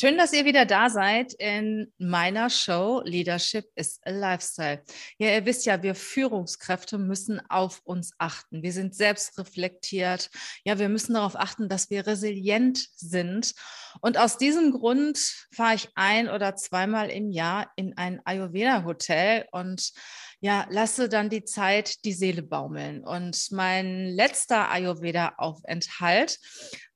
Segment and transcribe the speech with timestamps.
[0.00, 4.82] Schön, dass ihr wieder da seid in meiner Show Leadership is a Lifestyle.
[5.18, 8.62] Ja, ihr wisst ja, wir Führungskräfte müssen auf uns achten.
[8.62, 10.30] Wir sind selbst reflektiert.
[10.64, 13.52] Ja, wir müssen darauf achten, dass wir resilient sind.
[14.00, 15.18] Und aus diesem Grund
[15.52, 19.92] fahre ich ein oder zweimal im Jahr in ein Ayurveda-Hotel und
[20.40, 23.04] ja, lasse dann die Zeit die Seele baumeln.
[23.04, 26.38] Und mein letzter Ayurveda-Aufenthalt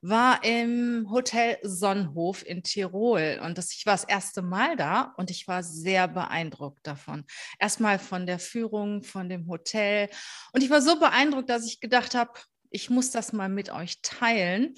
[0.01, 3.41] war im Hotel Sonnenhof in Tirol.
[3.43, 7.25] Und das, ich war das erste Mal da und ich war sehr beeindruckt davon.
[7.59, 10.09] Erstmal von der Führung, von dem Hotel.
[10.53, 12.33] Und ich war so beeindruckt, dass ich gedacht habe,
[12.75, 14.75] ich muss das mal mit euch teilen.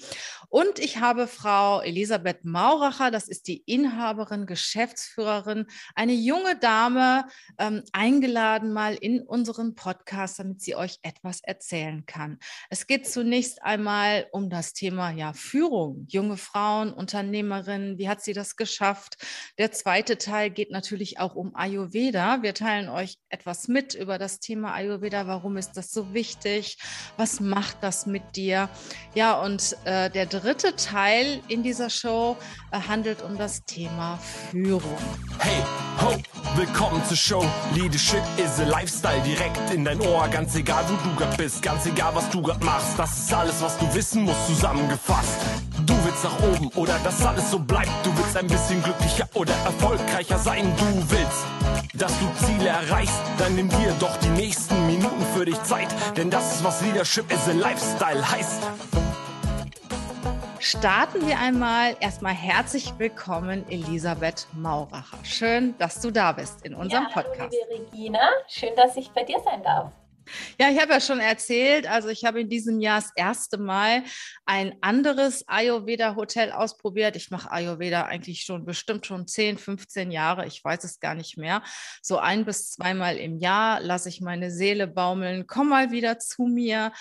[0.49, 5.65] Und ich habe Frau Elisabeth Mauracher, das ist die Inhaberin, Geschäftsführerin,
[5.95, 7.25] eine junge Dame,
[7.57, 12.37] ähm, eingeladen mal in unseren Podcast, damit sie euch etwas erzählen kann.
[12.69, 18.33] Es geht zunächst einmal um das Thema ja, Führung, junge Frauen, Unternehmerinnen, wie hat sie
[18.33, 19.17] das geschafft?
[19.57, 22.43] Der zweite Teil geht natürlich auch um Ayurveda.
[22.43, 25.25] Wir teilen euch etwas mit über das Thema Ayurveda.
[25.25, 26.77] Warum ist das so wichtig?
[27.17, 27.86] Was macht das?
[27.87, 28.67] Das mit dir.
[29.15, 32.35] Ja, und äh, der dritte Teil in dieser Show
[32.71, 34.19] äh, handelt um das Thema
[34.51, 34.97] Führung.
[35.39, 35.63] Hey,
[36.01, 36.17] ho,
[36.57, 37.45] willkommen zur Show.
[37.73, 40.27] Leadership is a Lifestyle direkt in dein Ohr.
[40.27, 42.99] Ganz egal, wo du grad bist, ganz egal, was du grad machst.
[42.99, 45.39] Das ist alles, was du wissen musst, zusammengefasst.
[45.85, 47.91] Du willst nach oben oder dass alles so bleibt.
[48.03, 50.75] Du willst ein bisschen glücklicher oder erfolgreicher sein.
[50.77, 51.45] Du willst
[51.97, 56.29] dass du Ziele erreichst, dann nimm dir doch die nächsten Minuten für dich Zeit, denn
[56.29, 58.63] das ist, was Leadership is a Lifestyle heißt.
[60.59, 65.17] Starten wir einmal erstmal herzlich willkommen, Elisabeth Mauracher.
[65.23, 67.55] Schön, dass du da bist in unserem ja, Podcast.
[67.61, 69.91] Hallo, liebe Regina, schön, dass ich bei dir sein darf.
[70.59, 74.03] Ja, ich habe ja schon erzählt, also ich habe in diesem Jahr das erste Mal
[74.45, 77.15] ein anderes Ayurveda-Hotel ausprobiert.
[77.15, 81.37] Ich mache Ayurveda eigentlich schon bestimmt schon 10, 15 Jahre, ich weiß es gar nicht
[81.37, 81.63] mehr.
[82.01, 86.43] So ein bis zweimal im Jahr lasse ich meine Seele baumeln, komm mal wieder zu
[86.43, 86.91] mir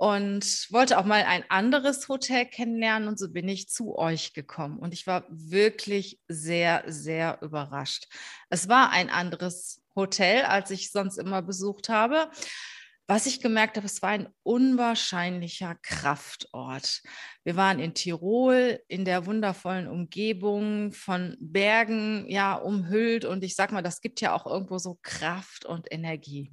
[0.00, 4.78] und wollte auch mal ein anderes Hotel kennenlernen und so bin ich zu euch gekommen
[4.78, 8.08] und ich war wirklich sehr, sehr überrascht.
[8.48, 12.30] Es war ein anderes Hotel, als ich sonst immer besucht habe.
[13.10, 17.02] Was ich gemerkt habe, es war ein unwahrscheinlicher Kraftort.
[17.42, 23.24] Wir waren in Tirol, in der wundervollen Umgebung von Bergen, ja, umhüllt.
[23.24, 26.52] Und ich sag mal, das gibt ja auch irgendwo so Kraft und Energie.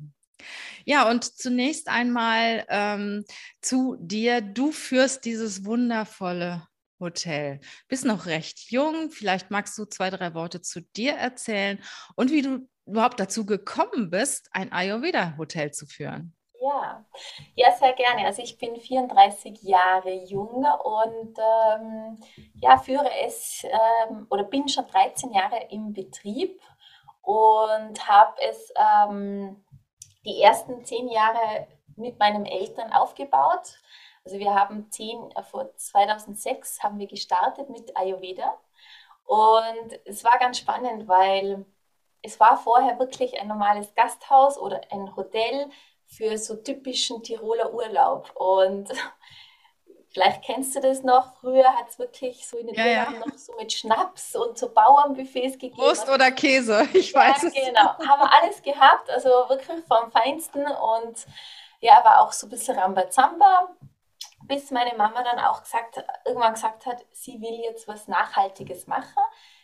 [0.83, 3.23] Ja, und zunächst einmal ähm,
[3.61, 4.41] zu dir.
[4.41, 6.67] Du führst dieses wundervolle
[6.99, 7.59] Hotel.
[7.87, 9.11] Bist noch recht jung.
[9.11, 11.77] Vielleicht magst du zwei, drei Worte zu dir erzählen
[12.15, 16.33] und wie du überhaupt dazu gekommen bist, ein Ayurveda-Hotel zu führen.
[16.59, 17.05] Ja.
[17.55, 18.25] ja, sehr gerne.
[18.25, 22.17] Also ich bin 34 Jahre jung und ähm,
[22.55, 26.59] ja, führe es ähm, oder bin schon 13 Jahre im Betrieb
[27.21, 29.63] und habe es ähm,
[30.25, 33.79] die ersten zehn Jahre mit meinen Eltern aufgebaut.
[34.25, 38.57] Also wir haben zehn, äh, vor 2006 haben wir gestartet mit Ayurveda
[39.25, 41.65] und es war ganz spannend, weil
[42.21, 45.69] es war vorher wirklich ein normales Gasthaus oder ein Hotel
[46.07, 48.89] für so typischen Tiroler Urlaub und
[50.17, 51.35] Vielleicht kennst du das noch.
[51.41, 53.11] Früher hat es wirklich so in den ja, ja.
[53.11, 55.77] noch so mit Schnaps und so Bauernbuffets gegeben.
[55.77, 57.53] Wurst oder Käse, ich ja, weiß es.
[57.53, 61.27] Genau, haben wir alles gehabt, also wirklich vom Feinsten und
[61.81, 63.69] ja, war auch so ein bisschen Rambazamba,
[64.45, 69.21] bis meine Mama dann auch gesagt, irgendwann gesagt hat, sie will jetzt was Nachhaltiges machen.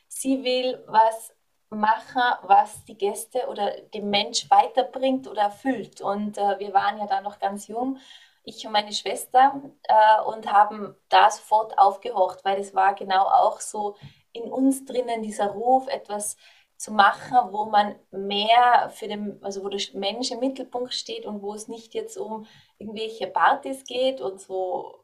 [0.08, 1.34] Sie will was
[1.76, 6.02] machen, was die Gäste oder den Mensch weiterbringt oder erfüllt.
[6.02, 8.00] Und äh, wir waren ja da noch ganz jung
[8.44, 13.60] ich und meine Schwester, äh, und haben da sofort aufgehorcht, weil es war genau auch
[13.62, 13.96] so
[14.34, 16.38] in uns drinnen dieser Ruf, etwas
[16.78, 21.42] zu machen, wo man mehr für den, also wo der Mensch im Mittelpunkt steht und
[21.42, 22.46] wo es nicht jetzt um
[22.78, 25.00] irgendwelche Partys geht und so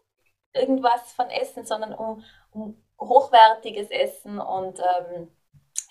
[0.54, 5.32] irgendwas von Essen, sondern um, um hochwertiges Essen und ähm,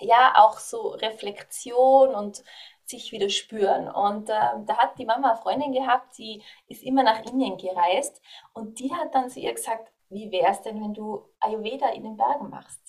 [0.00, 2.42] ja, auch so Reflexion und
[2.84, 3.88] sich wieder spüren.
[3.88, 4.34] Und äh,
[4.66, 8.22] da hat die Mama eine Freundin gehabt, die ist immer nach Indien gereist
[8.54, 12.04] und die hat dann zu ihr gesagt, wie wäre es denn, wenn du Ayurveda in
[12.04, 12.80] den Bergen machst?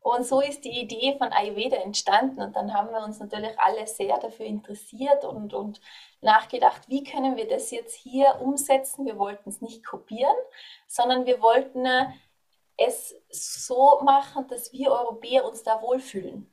[0.00, 3.86] Und so ist die Idee von Ayurveda entstanden und dann haben wir uns natürlich alle
[3.86, 5.80] sehr dafür interessiert und, und
[6.20, 9.06] nachgedacht, wie können wir das jetzt hier umsetzen.
[9.06, 10.36] Wir wollten es nicht kopieren,
[10.86, 12.06] sondern wir wollten äh,
[12.78, 16.52] es so machen, dass wir Europäer uns da wohlfühlen.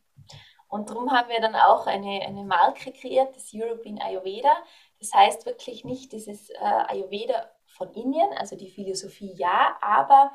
[0.68, 4.54] Und darum haben wir dann auch eine, eine Marke kreiert, das European Ayurveda.
[5.00, 10.32] Das heißt wirklich nicht dieses äh, Ayurveda von Indien, also die Philosophie ja, aber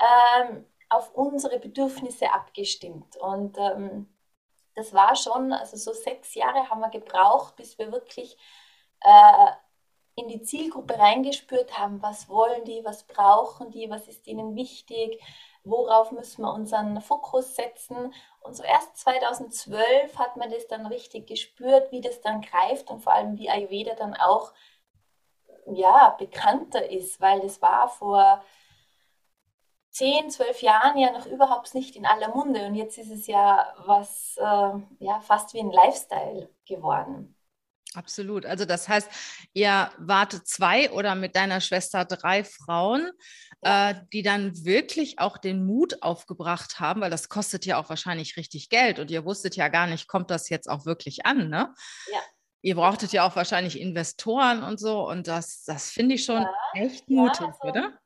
[0.00, 3.16] ähm, auf unsere Bedürfnisse abgestimmt.
[3.16, 4.08] Und ähm,
[4.74, 8.36] das war schon, also so sechs Jahre haben wir gebraucht, bis wir wirklich
[9.00, 9.50] äh,
[10.16, 15.22] in die Zielgruppe reingespürt haben, was wollen die, was brauchen die, was ist ihnen wichtig,
[15.62, 18.14] worauf müssen wir unseren Fokus setzen.
[18.40, 23.00] Und so erst 2012 hat man das dann richtig gespürt, wie das dann greift und
[23.00, 24.52] vor allem wie Ayurveda dann auch
[25.66, 28.42] ja, bekannter ist, weil das war vor
[29.90, 33.74] zehn, zwölf Jahren ja noch überhaupt nicht in aller Munde und jetzt ist es ja
[33.86, 37.35] was, äh, ja, fast wie ein Lifestyle geworden.
[37.96, 38.44] Absolut.
[38.44, 39.08] Also das heißt,
[39.54, 43.10] ihr wartet zwei oder mit deiner Schwester drei Frauen,
[43.62, 48.36] äh, die dann wirklich auch den Mut aufgebracht haben, weil das kostet ja auch wahrscheinlich
[48.36, 51.74] richtig Geld und ihr wusstet ja gar nicht, kommt das jetzt auch wirklich an, ne?
[52.12, 52.18] Ja.
[52.60, 56.54] Ihr brauchtet ja auch wahrscheinlich Investoren und so und das, das finde ich schon ja.
[56.74, 57.98] echt mutig, ja, also, oder?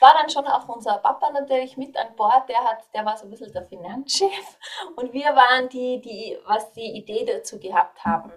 [0.00, 3.24] war dann schon auch unser Papa natürlich mit an Bord, der hat, der war so
[3.24, 4.58] ein bisschen der Finanzchef
[4.96, 8.32] und wir waren die, die, was die Idee dazu gehabt haben.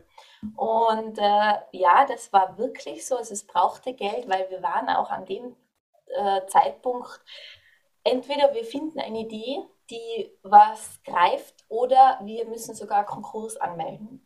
[0.56, 5.10] Und äh, ja, das war wirklich so, also es brauchte Geld, weil wir waren auch
[5.10, 5.56] an dem
[6.08, 7.22] äh, Zeitpunkt,
[8.04, 14.26] entweder wir finden eine Idee, die was greift, oder wir müssen sogar Konkurs anmelden.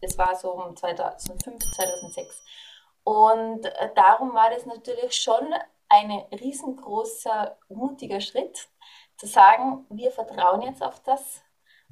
[0.00, 2.44] Das war so um 2005, 2006.
[3.04, 5.54] Und äh, darum war das natürlich schon
[5.88, 8.68] ein riesengroßer, mutiger Schritt,
[9.16, 11.42] zu sagen, wir vertrauen jetzt auf das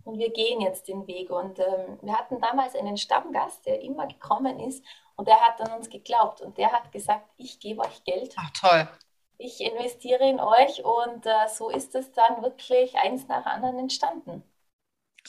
[0.05, 1.31] und wir gehen jetzt den Weg.
[1.31, 4.85] Und ähm, wir hatten damals einen Stammgast, der immer gekommen ist
[5.17, 8.35] und der hat an uns geglaubt und der hat gesagt, ich gebe euch Geld.
[8.37, 8.89] Ach toll.
[9.39, 14.43] Ich investiere in euch und äh, so ist es dann wirklich eins nach anderen entstanden.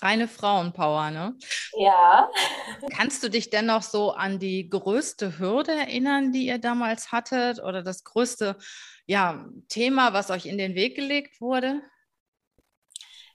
[0.02, 1.38] Reine Frauenpower, ne?
[1.78, 2.30] Ja.
[2.92, 7.82] Kannst du dich dennoch so an die größte Hürde erinnern, die ihr damals hattet oder
[7.82, 8.58] das größte
[9.06, 11.82] ja, Thema, was euch in den Weg gelegt wurde?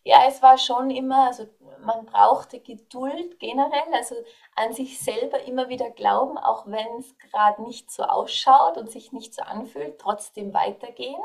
[0.02, 1.46] Ja, es war schon immer, also
[1.80, 4.14] man brauchte Geduld generell, also
[4.56, 9.12] an sich selber immer wieder glauben, auch wenn es gerade nicht so ausschaut und sich
[9.12, 11.20] nicht so anfühlt, trotzdem weitergehen.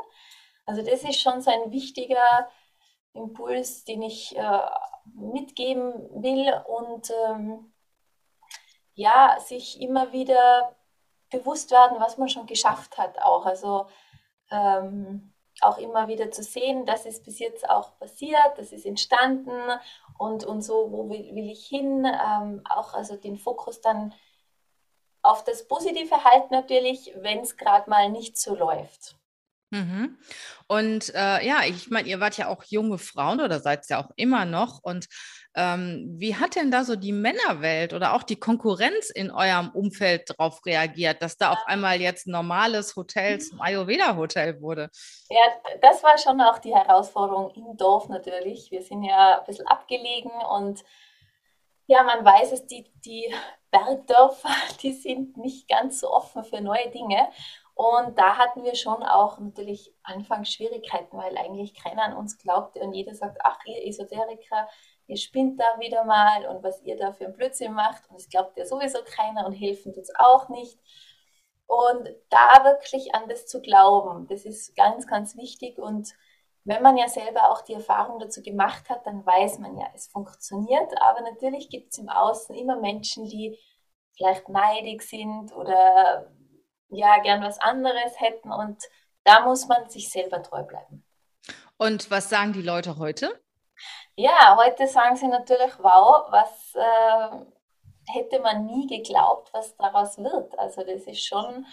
[0.66, 2.48] Also das ist schon so ein wichtiger
[3.14, 4.60] Impuls, den ich äh,
[5.14, 5.92] mitgeben
[6.22, 7.72] will und ähm,
[8.94, 10.76] ja, sich immer wieder
[11.30, 13.46] bewusst werden, was man schon geschafft hat auch.
[13.46, 13.86] Also
[14.50, 19.52] ähm, auch immer wieder zu sehen, das ist bis jetzt auch passiert, das ist entstanden
[20.18, 22.04] und, und so, wo will, will ich hin?
[22.04, 24.14] Ähm, auch also den Fokus dann
[25.22, 29.16] auf das Positive halten natürlich, wenn es gerade mal nicht so läuft.
[29.70, 30.18] Mhm.
[30.68, 34.02] Und äh, ja, ich meine, ihr wart ja auch junge Frauen oder seid es ja
[34.02, 34.80] auch immer noch.
[34.82, 35.06] Und
[35.56, 40.30] ähm, wie hat denn da so die Männerwelt oder auch die Konkurrenz in eurem Umfeld
[40.30, 44.90] darauf reagiert, dass da auf einmal jetzt ein normales Hotel zum Ayurveda-Hotel wurde?
[45.30, 45.40] Ja,
[45.80, 48.70] das war schon auch die Herausforderung im Dorf natürlich.
[48.70, 50.84] Wir sind ja ein bisschen abgelegen und
[51.86, 53.32] ja, man weiß es, die, die
[53.70, 57.28] Bergdörfer, die sind nicht ganz so offen für neue Dinge.
[57.76, 62.80] Und da hatten wir schon auch natürlich anfangs Schwierigkeiten, weil eigentlich keiner an uns glaubte
[62.80, 64.66] und jeder sagt, ach, ihr Esoteriker,
[65.06, 68.08] ihr spinnt da wieder mal und was ihr da für ein Blödsinn macht.
[68.08, 70.78] Und es glaubt ja sowieso keiner und helfen tut es auch nicht.
[71.66, 75.76] Und da wirklich an das zu glauben, das ist ganz, ganz wichtig.
[75.76, 76.14] Und
[76.64, 80.06] wenn man ja selber auch die Erfahrung dazu gemacht hat, dann weiß man ja, es
[80.06, 83.58] funktioniert, aber natürlich gibt es im Außen immer Menschen, die
[84.16, 86.32] vielleicht neidig sind oder
[86.88, 88.82] ja gern was anderes hätten und
[89.24, 91.04] da muss man sich selber treu bleiben.
[91.76, 93.40] Und was sagen die Leute heute?
[94.14, 97.44] Ja, heute sagen sie natürlich, wow, was äh,
[98.12, 100.58] hätte man nie geglaubt, was daraus wird.
[100.58, 101.66] Also das ist schon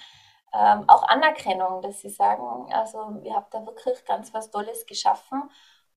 [0.54, 5.50] ähm, auch Anerkennung, dass sie sagen, also ihr habt da wirklich ganz was Tolles geschaffen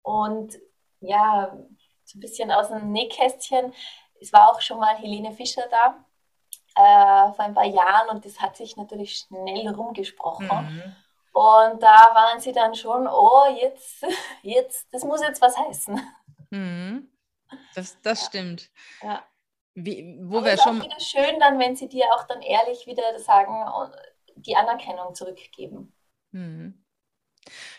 [0.03, 0.55] und
[1.01, 1.57] ja,
[2.05, 3.75] so ein bisschen aus dem Nähkästchen.
[4.21, 6.05] Es war auch schon mal Helene Fischer da,
[6.76, 10.47] äh, vor ein paar Jahren und das hat sich natürlich schnell rumgesprochen.
[10.47, 10.97] Mhm.
[11.33, 14.04] Und da waren sie dann schon, oh, jetzt,
[14.42, 16.00] jetzt, das muss jetzt was heißen.
[16.50, 17.11] Mhm.
[17.75, 18.26] Das, das ja.
[18.26, 18.71] stimmt.
[19.02, 19.23] Ja.
[19.75, 20.80] Wie, wo wir schon.
[20.80, 23.95] Auch wieder schön dann, wenn sie dir auch dann ehrlich wieder sagen und
[24.37, 25.95] die Anerkennung zurückgeben.
[26.30, 26.86] Mhm.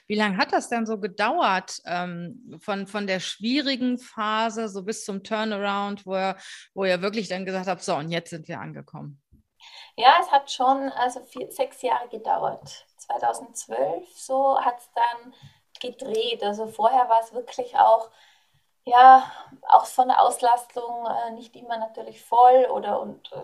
[0.08, 5.06] Wie lange hat das denn so gedauert, ähm, von, von der schwierigen Phase so bis
[5.06, 6.38] zum Turnaround, wo ihr,
[6.74, 9.22] wo ihr wirklich dann gesagt habt, so, und jetzt sind wir angekommen?
[9.96, 12.86] Ja, es hat schon also vier, sechs Jahre gedauert.
[12.98, 15.34] 2012 so hat es dann
[15.80, 16.44] gedreht.
[16.44, 18.10] Also vorher war es wirklich auch,
[18.86, 19.32] ja,
[19.70, 23.40] auch von der Auslastung äh, nicht immer natürlich voll oder und äh,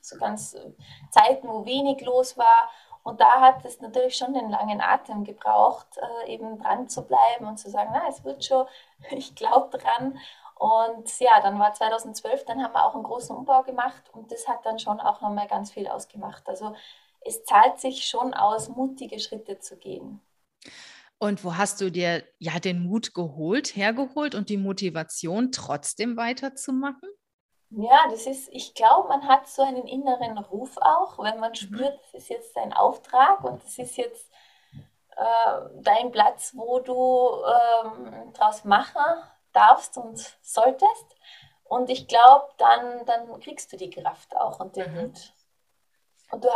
[0.00, 0.72] so ganz äh,
[1.10, 2.70] Zeiten, wo wenig los war.
[3.02, 7.46] Und da hat es natürlich schon den langen Atem gebraucht, äh, eben dran zu bleiben
[7.46, 8.66] und zu sagen, na, es wird schon,
[9.10, 10.18] ich glaube dran.
[10.54, 14.46] Und ja, dann war 2012, dann haben wir auch einen großen Umbau gemacht und das
[14.46, 16.48] hat dann schon auch nochmal ganz viel ausgemacht.
[16.48, 16.74] Also
[17.24, 20.20] es zahlt sich schon aus, mutige Schritte zu gehen.
[21.18, 27.08] Und wo hast du dir ja den Mut geholt, hergeholt und die Motivation trotzdem weiterzumachen?
[27.74, 31.56] Ja, das ist, ich glaube, man hat so einen inneren Ruf auch, wenn man mhm.
[31.56, 34.30] spürt, das ist jetzt dein Auftrag und das ist jetzt
[35.16, 37.42] äh, dein Platz, wo du
[37.84, 39.02] ähm, draus machen
[39.52, 41.16] darfst und solltest.
[41.64, 45.00] Und ich glaube, dann, dann kriegst du die Kraft auch und den mhm.
[45.02, 45.32] Mut.
[46.30, 46.48] Und, du,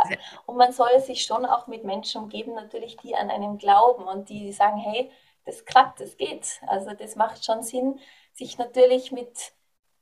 [0.47, 4.29] und man soll sich schon auch mit Menschen umgeben, natürlich, die an einem glauben und
[4.29, 5.11] die sagen, hey,
[5.45, 6.61] das klappt, das geht.
[6.67, 8.01] Also das macht schon Sinn,
[8.33, 9.53] sich natürlich mit,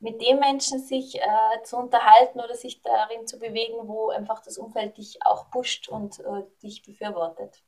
[0.05, 4.59] mit dem Menschen sich äh, zu unterhalten oder sich darin zu bewegen, wo einfach das
[4.59, 7.65] Umfeld dich auch pusht und äh, dich befürwortet.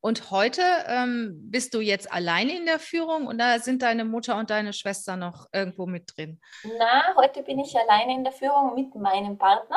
[0.00, 4.48] Und heute ähm, bist du jetzt alleine in der Führung oder sind deine Mutter und
[4.48, 6.40] deine Schwester noch irgendwo mit drin?
[6.78, 9.76] Na, heute bin ich alleine in der Führung mit meinem Partner.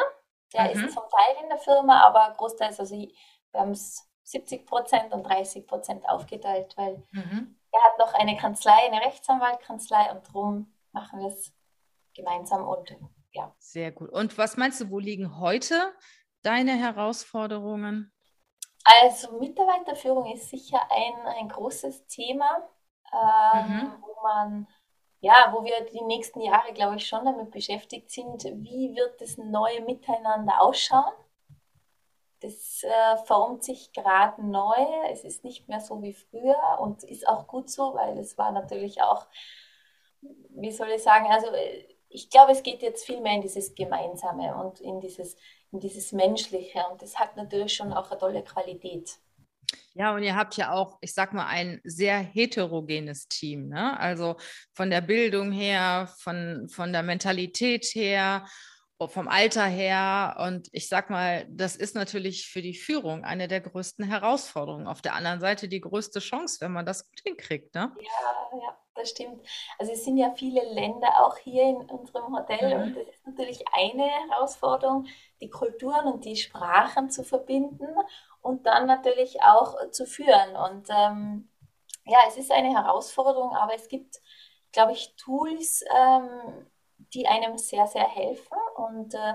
[0.53, 0.85] Der mhm.
[0.85, 3.11] ist zum Teil in der Firma, aber großteils, also wir
[3.53, 7.59] haben es 70 Prozent und 30 Prozent aufgeteilt, weil mhm.
[7.69, 11.53] er hat noch eine Kanzlei, eine Rechtsanwaltkanzlei und darum machen wir es
[12.13, 12.95] gemeinsam und
[13.33, 13.53] ja.
[13.59, 14.09] Sehr gut.
[14.09, 15.93] Und was meinst du, wo liegen heute
[16.41, 18.11] deine Herausforderungen?
[18.83, 22.69] Also Mitarbeiterführung ist sicher ein, ein großes Thema,
[23.13, 23.93] ähm, mhm.
[24.01, 24.67] wo man
[25.21, 29.37] ja, wo wir die nächsten Jahre, glaube ich, schon damit beschäftigt sind, wie wird das
[29.37, 31.13] neue Miteinander ausschauen.
[32.39, 34.83] Das äh, formt sich gerade neu.
[35.11, 38.51] Es ist nicht mehr so wie früher und ist auch gut so, weil es war
[38.51, 39.27] natürlich auch,
[40.21, 43.73] wie soll ich sagen, also äh, ich glaube, es geht jetzt viel mehr in dieses
[43.75, 45.35] Gemeinsame und in dieses
[45.71, 46.79] in dieses Menschliche.
[46.91, 49.17] Und das hat natürlich schon auch eine tolle Qualität.
[49.93, 53.69] Ja, und ihr habt ja auch, ich sag mal, ein sehr heterogenes Team.
[53.69, 53.97] Ne?
[53.99, 54.35] Also
[54.73, 58.45] von der Bildung her, von, von der Mentalität her,
[59.07, 60.37] vom Alter her.
[60.39, 64.87] Und ich sag mal, das ist natürlich für die Führung eine der größten Herausforderungen.
[64.87, 67.73] Auf der anderen Seite die größte Chance, wenn man das gut hinkriegt.
[67.75, 67.91] Ne?
[67.99, 69.45] Ja, ja, das stimmt.
[69.79, 72.83] Also es sind ja viele Länder auch hier in unserem Hotel mhm.
[72.83, 75.07] und das ist natürlich eine Herausforderung,
[75.39, 77.87] die Kulturen und die Sprachen zu verbinden
[78.41, 80.55] und dann natürlich auch zu führen.
[80.55, 81.49] Und ähm,
[82.05, 84.21] ja, es ist eine Herausforderung, aber es gibt,
[84.71, 86.67] glaube ich, Tools, ähm,
[87.13, 88.57] die einem sehr, sehr helfen.
[88.75, 89.33] Und äh,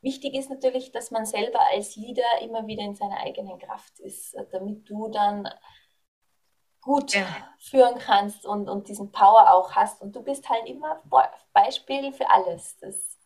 [0.00, 4.36] wichtig ist natürlich, dass man selber als Leader immer wieder in seiner eigenen Kraft ist,
[4.52, 5.48] damit du dann
[6.80, 7.26] gut ja.
[7.58, 10.00] führen kannst und, und diesen Power auch hast.
[10.00, 11.02] Und du bist halt immer
[11.52, 12.76] Beispiel für alles.
[12.78, 13.18] Das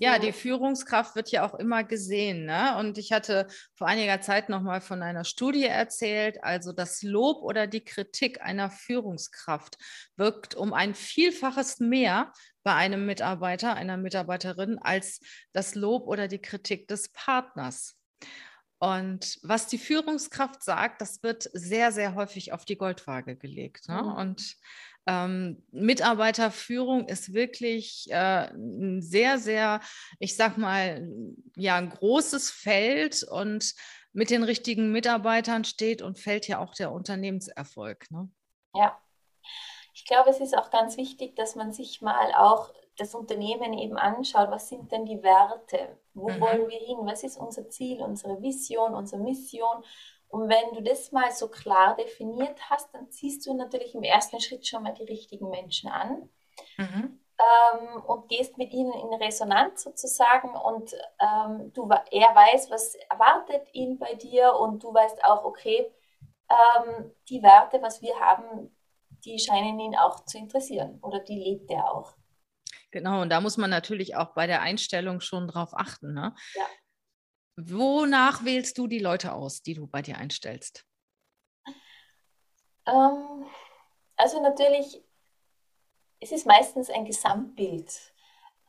[0.00, 2.46] ja, die Führungskraft wird ja auch immer gesehen.
[2.46, 2.76] Ne?
[2.78, 6.42] Und ich hatte vor einiger Zeit nochmal von einer Studie erzählt.
[6.42, 9.76] Also das Lob oder die Kritik einer Führungskraft
[10.16, 12.32] wirkt um ein Vielfaches mehr
[12.64, 15.20] bei einem Mitarbeiter, einer Mitarbeiterin, als
[15.52, 17.96] das Lob oder die Kritik des Partners.
[18.78, 23.88] Und was die Führungskraft sagt, das wird sehr, sehr häufig auf die Goldwaage gelegt.
[23.88, 24.02] Ne?
[24.02, 24.12] Mhm.
[24.12, 24.56] Und
[25.06, 29.80] ähm, Mitarbeiterführung ist wirklich äh, ein sehr, sehr,
[30.18, 31.06] ich sag mal,
[31.56, 33.74] ja, ein großes Feld und
[34.12, 38.10] mit den richtigen Mitarbeitern steht und fällt ja auch der Unternehmenserfolg.
[38.10, 38.30] Ne?
[38.74, 38.98] Ja,
[39.94, 43.96] ich glaube, es ist auch ganz wichtig, dass man sich mal auch das Unternehmen eben
[43.96, 46.40] anschaut, was sind denn die Werte, wo mhm.
[46.40, 49.84] wollen wir hin, was ist unser Ziel, unsere Vision, unsere Mission?
[50.28, 54.40] Und wenn du das mal so klar definiert hast, dann ziehst du natürlich im ersten
[54.40, 56.28] Schritt schon mal die richtigen Menschen an
[56.76, 57.20] mhm.
[57.38, 60.56] ähm, und gehst mit ihnen in Resonanz sozusagen.
[60.56, 65.88] Und ähm, du, er weiß, was erwartet ihn bei dir und du weißt auch, okay,
[66.50, 68.73] ähm, die Werte, was wir haben,
[69.24, 72.14] die scheinen ihn auch zu interessieren oder die lebt er auch.
[72.90, 76.14] Genau, und da muss man natürlich auch bei der Einstellung schon drauf achten.
[76.14, 76.34] Ne?
[76.54, 76.66] Ja.
[77.56, 80.84] Wonach wählst du die Leute aus, die du bei dir einstellst?
[82.86, 83.46] Ähm,
[84.16, 85.02] also natürlich,
[86.20, 88.12] es ist meistens ein Gesamtbild.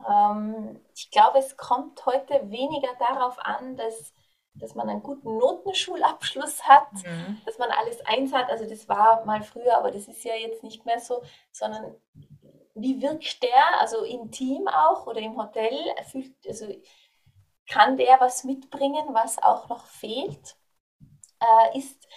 [0.07, 4.13] Ähm, ich glaube, es kommt heute weniger darauf an, dass,
[4.55, 7.41] dass man einen guten Notenschulabschluss hat, mhm.
[7.45, 8.49] dass man alles eins hat.
[8.49, 11.21] Also das war mal früher, aber das ist ja jetzt nicht mehr so,
[11.51, 11.95] sondern
[12.73, 15.73] wie wirkt der, also im Team auch oder im Hotel,
[16.11, 16.67] fühlt, also
[17.67, 20.55] kann der was mitbringen, was auch noch fehlt?
[21.39, 22.07] Äh, ist,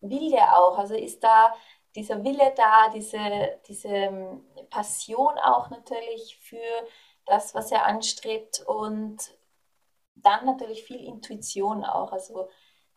[0.00, 0.78] will der auch?
[0.78, 1.54] Also ist da
[1.94, 6.86] dieser Wille da, diese, diese ähm, Passion auch natürlich für
[7.26, 9.37] das, was er anstrebt und
[10.22, 12.12] dann natürlich viel Intuition auch.
[12.12, 12.48] Also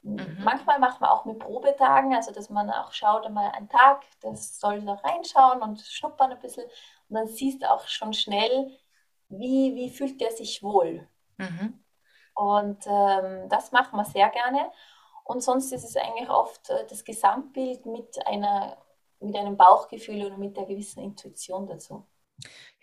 [0.02, 0.38] mhm.
[0.44, 4.60] manchmal macht man auch mit Probetagen, also dass man auch schaut, einmal einen Tag, das
[4.60, 6.66] soll da reinschauen und schnuppern ein bisschen.
[7.10, 8.72] Und dann siehst du auch schon schnell,
[9.30, 11.08] wie, wie fühlt der sich wohl.
[11.38, 11.84] Mhm.
[12.34, 14.72] Und ähm, das machen wir sehr gerne.
[15.24, 18.78] Und sonst ist es eigentlich oft äh, das Gesamtbild mit, einer,
[19.20, 22.06] mit einem Bauchgefühl oder mit der gewissen Intuition dazu.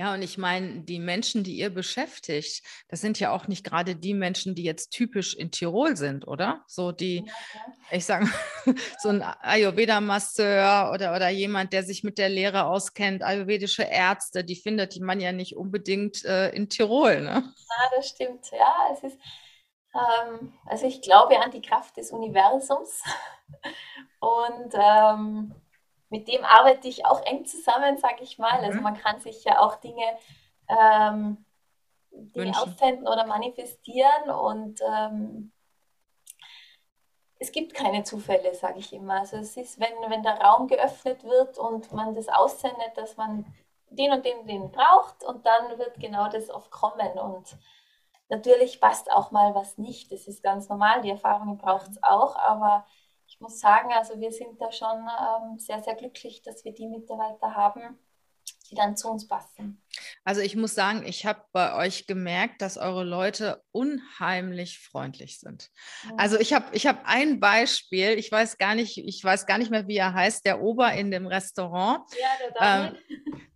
[0.01, 3.97] Ja, und ich meine, die Menschen, die ihr beschäftigt, das sind ja auch nicht gerade
[3.97, 6.63] die Menschen, die jetzt typisch in Tirol sind, oder?
[6.69, 7.29] So die,
[7.91, 8.29] ich sage,
[9.01, 14.55] so ein Ayurveda-Masseur oder, oder jemand, der sich mit der Lehre auskennt, ayurvedische Ärzte, die
[14.55, 17.43] findet man ja nicht unbedingt äh, in Tirol, ne?
[17.69, 18.47] Ja, das stimmt.
[18.53, 19.19] Ja, es ist,
[19.95, 23.03] ähm, also ich glaube an die Kraft des Universums
[24.21, 25.55] und ähm,
[26.11, 28.51] mit dem arbeite ich auch eng zusammen, sage ich mal.
[28.51, 28.69] Also mhm.
[28.69, 30.05] Also man kann sich ja auch Dinge,
[30.69, 31.45] ähm,
[32.11, 35.53] Dinge aussenden oder manifestieren und ähm,
[37.41, 39.21] es gibt keine Zufälle, sage ich immer.
[39.21, 43.47] Also es ist, wenn, wenn der Raum geöffnet wird und man das aussendet, dass man
[43.91, 47.57] den und den, den braucht und dann wird genau das oft kommen und
[48.29, 50.13] natürlich passt auch mal was nicht.
[50.13, 52.85] Das ist ganz normal, die Erfahrungen braucht es auch, aber
[53.29, 56.89] ich muss sagen, also wir sind da schon ähm, sehr, sehr glücklich, dass wir die
[56.89, 57.99] Mitarbeiter haben,
[58.71, 59.83] die dann zu uns passen.
[60.25, 65.71] Also ich muss sagen, ich habe bei euch gemerkt, dass eure Leute unheimlich freundlich sind.
[66.17, 69.71] Also ich habe ich hab ein Beispiel, ich weiß gar nicht, ich weiß gar nicht
[69.71, 72.03] mehr, wie er heißt, der Ober in dem Restaurant.
[72.61, 72.87] Ja.
[72.89, 72.97] Ähm,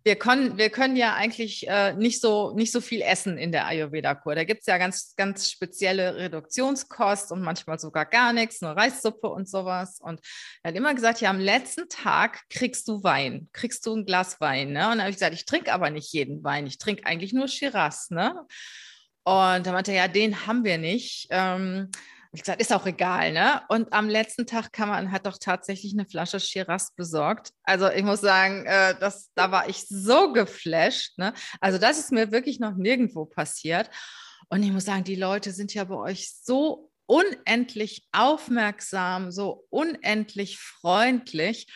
[0.05, 3.67] wir können, wir können ja eigentlich äh, nicht, so, nicht so viel essen in der
[3.67, 4.35] Ayurveda-Kur.
[4.35, 9.29] Da gibt es ja ganz, ganz spezielle Reduktionskost und manchmal sogar gar nichts, nur Reissuppe
[9.29, 10.01] und sowas.
[10.01, 10.21] Und
[10.63, 14.41] er hat immer gesagt, ja, am letzten Tag kriegst du Wein, kriegst du ein Glas
[14.41, 14.73] Wein.
[14.73, 14.87] Ne?
[14.87, 17.49] Und dann habe ich gesagt, ich trinke aber nicht jeden Wein, ich trinke eigentlich nur
[17.49, 18.11] Shiraz.
[18.11, 18.47] Ne?
[19.25, 21.27] Und da meinte er, ja, den haben wir nicht.
[21.31, 21.91] Ähm,
[22.35, 23.61] ich gesagt, ist auch egal, ne?
[23.69, 27.51] Und am letzten Tag kam man, hat doch tatsächlich eine Flasche Shiraz besorgt.
[27.63, 31.35] Also ich muss sagen, äh, das, da war ich so geflasht, ne?
[31.61, 33.91] Also das ist mir wirklich noch nirgendwo passiert.
[34.49, 40.59] Und ich muss sagen, die Leute sind ja bei euch so unendlich aufmerksam, so unendlich
[40.59, 41.67] freundlich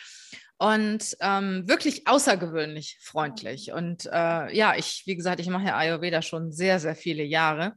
[0.57, 3.71] und ähm, wirklich außergewöhnlich freundlich.
[3.71, 7.75] Und äh, ja, ich, wie gesagt, ich mache ja Ayurveda schon sehr, sehr viele Jahre.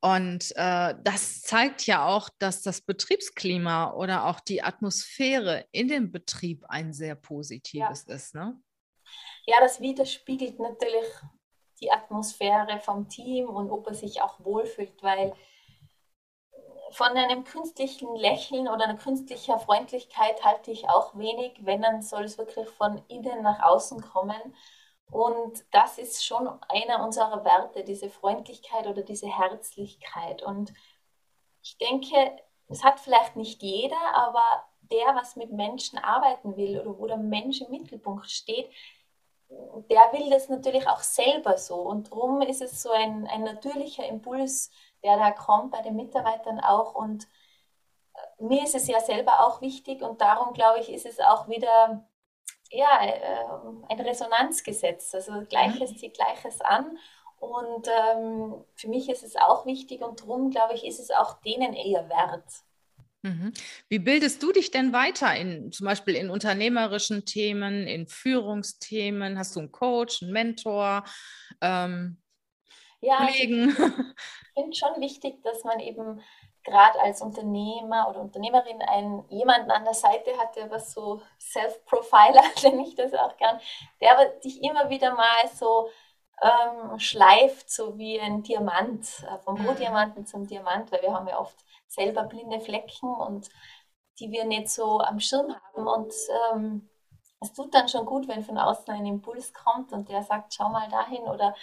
[0.00, 6.12] Und äh, das zeigt ja auch, dass das Betriebsklima oder auch die Atmosphäre in dem
[6.12, 8.14] Betrieb ein sehr positives ja.
[8.14, 8.34] ist.
[8.34, 8.60] Ne?
[9.46, 11.06] Ja, das widerspiegelt natürlich
[11.80, 15.32] die Atmosphäre vom Team und ob er sich auch wohlfühlt, weil
[16.90, 22.24] von einem künstlichen Lächeln oder einer künstlicher Freundlichkeit halte ich auch wenig, wenn dann soll
[22.24, 24.54] es wirklich von innen nach außen kommen.
[25.10, 30.42] Und das ist schon einer unserer Werte, diese Freundlichkeit oder diese Herzlichkeit.
[30.42, 30.72] Und
[31.62, 32.36] ich denke,
[32.68, 34.42] es hat vielleicht nicht jeder, aber
[34.80, 38.70] der, was mit Menschen arbeiten will oder wo der Mensch im Mittelpunkt steht,
[39.50, 41.76] der will das natürlich auch selber so.
[41.76, 44.70] Und darum ist es so ein, ein natürlicher Impuls,
[45.02, 46.94] der da kommt bei den Mitarbeitern auch.
[46.94, 47.24] Und
[48.14, 51.48] äh, mir ist es ja selber auch wichtig und darum glaube ich, ist es auch
[51.48, 52.06] wieder
[52.70, 55.14] ja, äh, ein Resonanzgesetz.
[55.14, 55.96] Also Gleiches mhm.
[55.96, 56.98] zieht Gleiches an.
[57.40, 61.40] Und ähm, für mich ist es auch wichtig und darum, glaube ich, ist es auch
[61.42, 62.44] denen eher wert.
[63.22, 63.52] Mhm.
[63.88, 69.38] Wie bildest du dich denn weiter in zum Beispiel in unternehmerischen Themen, in Führungsthemen?
[69.38, 71.04] Hast du einen Coach, einen Mentor,
[71.60, 72.20] ähm,
[73.00, 73.68] ja, also Kollegen?
[74.54, 76.20] ich finde schon wichtig, dass man eben
[76.64, 82.42] gerade als Unternehmer oder Unternehmerin einen jemanden an der Seite hat, der was so Self-Profiler,
[82.62, 83.58] nenne ich das auch gern,
[84.00, 85.88] der dich immer wieder mal so
[86.42, 89.68] ähm, schleift, so wie ein Diamant, äh, vom mhm.
[89.68, 91.56] Rohdiamanten zum Diamant, weil wir haben ja oft
[91.86, 93.48] selber blinde Flecken und
[94.20, 96.12] die wir nicht so am Schirm haben und
[96.52, 96.88] ähm,
[97.40, 100.68] es tut dann schon gut, wenn von außen ein Impuls kommt und der sagt, schau
[100.70, 101.54] mal dahin oder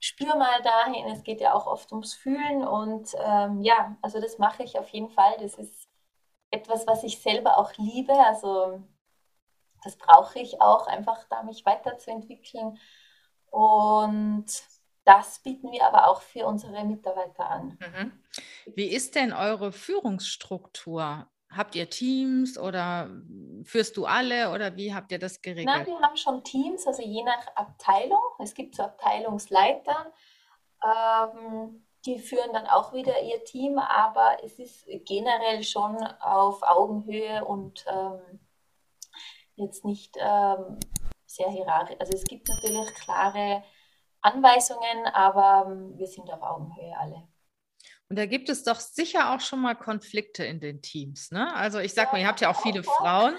[0.00, 1.06] spür mal dahin.
[1.06, 4.88] Es geht ja auch oft ums Fühlen und ähm, ja, also das mache ich auf
[4.90, 5.36] jeden Fall.
[5.40, 5.88] Das ist
[6.50, 8.12] etwas, was ich selber auch liebe.
[8.12, 8.82] Also
[9.82, 12.78] das brauche ich auch, einfach da mich weiterzuentwickeln.
[13.50, 14.46] Und
[15.04, 17.78] das bieten wir aber auch für unsere Mitarbeiter an.
[17.80, 18.12] Mhm.
[18.74, 21.26] Wie ist denn eure Führungsstruktur?
[21.50, 23.08] Habt ihr Teams oder
[23.64, 25.66] führst du alle oder wie habt ihr das geregelt?
[25.66, 28.20] Nein, wir haben schon Teams, also je nach Abteilung.
[28.38, 30.12] Es gibt so Abteilungsleiter,
[30.84, 37.44] ähm, die führen dann auch wieder ihr Team, aber es ist generell schon auf Augenhöhe
[37.44, 38.40] und ähm,
[39.56, 40.78] jetzt nicht ähm,
[41.26, 41.96] sehr hierarchisch.
[41.98, 43.62] Also es gibt natürlich klare
[44.20, 47.28] Anweisungen, aber ähm, wir sind auf Augenhöhe alle.
[48.10, 51.30] Und da gibt es doch sicher auch schon mal Konflikte in den Teams.
[51.30, 51.54] Ne?
[51.54, 53.36] Also ich sag mal, ihr habt ja auch viele Frauen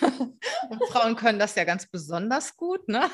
[0.70, 2.86] und Frauen können das ja ganz besonders gut.
[2.88, 3.10] Ne?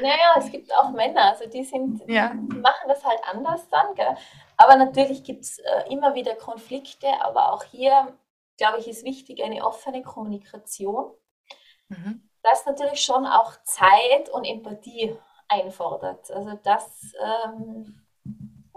[0.00, 2.28] Naja, es gibt auch Männer, also die sind, ja.
[2.34, 3.94] die machen das halt anders dann.
[3.94, 4.16] Gell?
[4.56, 8.16] Aber natürlich gibt es äh, immer wieder Konflikte, aber auch hier,
[8.58, 11.12] glaube ich, ist wichtig eine offene Kommunikation.
[11.88, 12.28] Mhm.
[12.42, 15.16] Das natürlich schon auch Zeit und Empathie
[15.48, 16.30] einfordert.
[16.30, 17.12] Also das
[17.44, 18.05] ähm,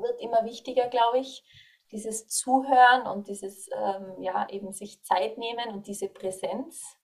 [0.01, 1.43] wird immer wichtiger, glaube ich.
[1.91, 6.97] Dieses Zuhören und dieses, ähm, ja, eben sich Zeit nehmen und diese Präsenz.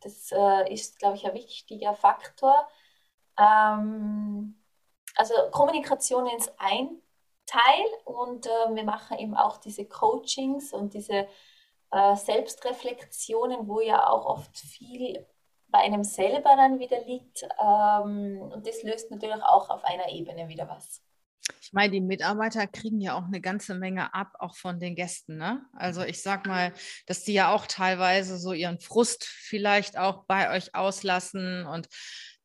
[0.00, 2.68] Das äh, ist, glaube ich, ein wichtiger Faktor.
[3.38, 4.60] Ähm,
[5.14, 7.00] also Kommunikation ist ein
[7.46, 11.28] Teil und äh, wir machen eben auch diese Coachings und diese
[11.92, 15.26] äh, Selbstreflexionen, wo ja auch oft viel
[15.68, 17.42] bei einem selber dann wieder liegt.
[17.60, 21.02] Ähm, und das löst natürlich auch auf einer Ebene wieder was.
[21.60, 25.36] Ich meine, die Mitarbeiter kriegen ja auch eine ganze Menge ab, auch von den Gästen.
[25.36, 25.64] Ne?
[25.72, 26.72] Also ich sag mal,
[27.06, 31.88] dass die ja auch teilweise so ihren Frust vielleicht auch bei euch auslassen und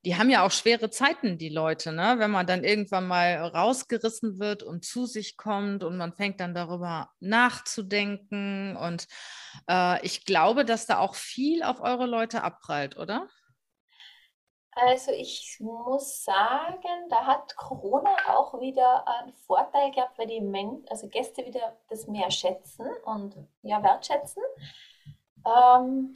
[0.04, 2.16] die haben ja auch schwere Zeiten, die Leute, ne?
[2.18, 6.56] wenn man dann irgendwann mal rausgerissen wird und zu sich kommt und man fängt dann
[6.56, 8.76] darüber nachzudenken.
[8.76, 9.08] Und
[9.70, 13.28] äh, ich glaube, dass da auch viel auf eure Leute abprallt, oder?
[14.74, 20.86] Also ich muss sagen, da hat Corona auch wieder einen Vorteil gehabt, weil die Men
[20.90, 24.42] also Gäste wieder das mehr schätzen und ja wertschätzen.
[25.46, 26.16] Ähm,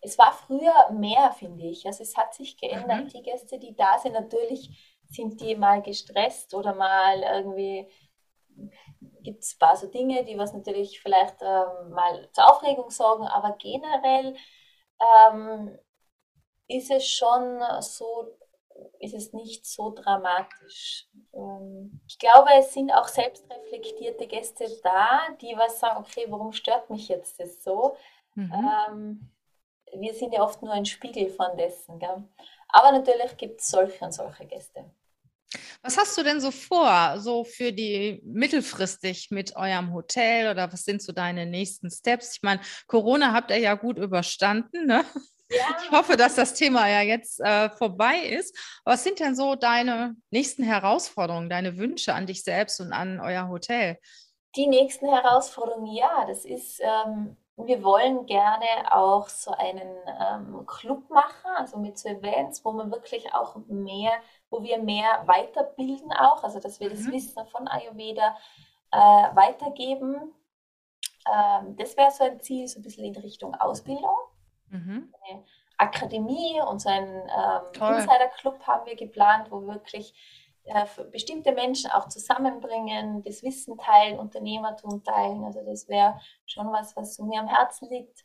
[0.00, 1.84] es war früher mehr, finde ich.
[1.86, 3.04] Also es hat sich geändert.
[3.04, 3.08] Mhm.
[3.08, 7.86] Die Gäste, die da sind, natürlich sind die mal gestresst oder mal irgendwie
[9.22, 13.26] gibt es ein paar so Dinge, die was natürlich vielleicht ähm, mal zur Aufregung sorgen,
[13.26, 14.36] aber generell
[15.00, 15.78] ähm,
[16.70, 18.36] ist es schon so,
[19.00, 21.08] ist es nicht so dramatisch.
[21.34, 26.90] Ähm, ich glaube, es sind auch selbstreflektierte Gäste da, die was sagen, okay, warum stört
[26.90, 27.96] mich jetzt das so?
[28.34, 28.52] Mhm.
[28.52, 29.30] Ähm,
[29.92, 31.98] wir sind ja oft nur ein Spiegel von dessen.
[31.98, 32.22] Gell?
[32.68, 34.84] Aber natürlich gibt es solche und solche Gäste.
[35.82, 40.84] Was hast du denn so vor, so für die mittelfristig mit eurem Hotel oder was
[40.84, 42.36] sind so deine nächsten Steps?
[42.36, 44.86] Ich meine, Corona habt ihr ja gut überstanden.
[44.86, 45.04] Ne?
[45.50, 45.76] Ja.
[45.82, 48.56] Ich hoffe, dass das Thema ja jetzt äh, vorbei ist.
[48.84, 53.48] Was sind denn so deine nächsten Herausforderungen, deine Wünsche an dich selbst und an euer
[53.48, 53.98] Hotel?
[54.56, 57.36] Die nächsten Herausforderungen, ja, das ist ähm,
[57.66, 62.90] wir wollen gerne auch so einen ähm, Club machen, also mit so Events, wo man
[62.90, 64.12] wirklich auch mehr,
[64.50, 66.94] wo wir mehr weiterbilden auch, also dass wir mhm.
[66.94, 68.36] das Wissen von Ayurveda
[68.92, 70.34] äh, weitergeben.
[71.30, 74.16] Ähm, das wäre so ein Ziel, so ein bisschen in Richtung Ausbildung.
[74.70, 75.12] Mhm.
[75.28, 75.44] Eine
[75.76, 80.14] Akademie und so einen ähm, Insider-Club haben wir geplant, wo wirklich
[80.64, 85.44] äh, bestimmte Menschen auch zusammenbringen, das Wissen teilen, Unternehmertum teilen.
[85.44, 88.24] Also das wäre schon was, was mir am Herzen liegt.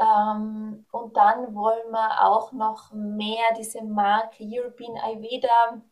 [0.00, 5.82] Ähm, und dann wollen wir auch noch mehr diese Marke European Ayurveda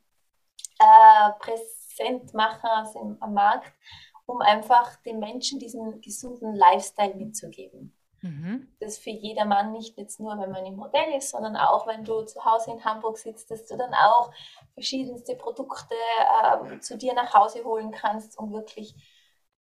[0.79, 3.73] äh, präsent machen also am Markt,
[4.27, 7.95] um einfach den Menschen diesen gesunden Lifestyle mitzugeben.
[8.23, 8.69] Mhm.
[8.81, 12.23] Das für jedermann nicht jetzt nur, wenn man im Hotel ist, sondern auch, wenn du
[12.23, 14.31] zu Hause in Hamburg sitzt, dass du dann auch
[14.75, 15.95] verschiedenste Produkte
[16.43, 18.95] äh, zu dir nach Hause holen kannst und wirklich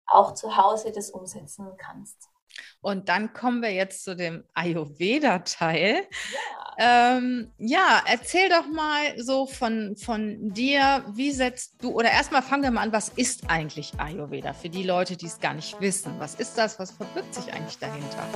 [0.06, 2.31] auch zu Hause das umsetzen kannst.
[2.80, 6.06] Und dann kommen wir jetzt zu dem Ayurveda-Teil.
[6.32, 6.38] Ja.
[6.78, 12.62] Ähm, ja, erzähl doch mal so von, von dir, wie setzt du, oder erstmal fangen
[12.62, 16.14] wir mal an, was ist eigentlich Ayurveda für die Leute, die es gar nicht wissen?
[16.18, 16.78] Was ist das?
[16.78, 18.26] Was verbirgt sich eigentlich dahinter?